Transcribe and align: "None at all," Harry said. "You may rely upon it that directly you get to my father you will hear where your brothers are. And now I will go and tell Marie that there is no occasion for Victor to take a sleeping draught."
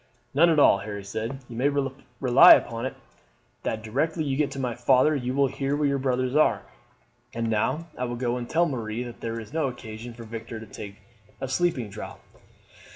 "None 0.33 0.49
at 0.49 0.57
all," 0.57 0.79
Harry 0.79 1.03
said. 1.03 1.41
"You 1.47 1.55
may 1.55 1.69
rely 1.69 2.53
upon 2.55 2.87
it 2.87 2.95
that 3.61 3.83
directly 3.83 4.23
you 4.23 4.35
get 4.35 4.49
to 4.53 4.59
my 4.59 4.73
father 4.73 5.15
you 5.15 5.35
will 5.35 5.45
hear 5.45 5.75
where 5.75 5.87
your 5.87 5.99
brothers 5.99 6.35
are. 6.35 6.63
And 7.35 7.51
now 7.51 7.85
I 7.95 8.05
will 8.05 8.15
go 8.15 8.35
and 8.37 8.49
tell 8.49 8.65
Marie 8.67 9.03
that 9.03 9.21
there 9.21 9.39
is 9.39 9.53
no 9.53 9.67
occasion 9.67 10.15
for 10.15 10.23
Victor 10.23 10.59
to 10.59 10.65
take 10.65 10.95
a 11.39 11.47
sleeping 11.47 11.91
draught." 11.91 12.19